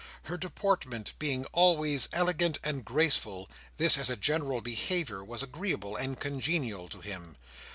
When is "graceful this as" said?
2.83-4.09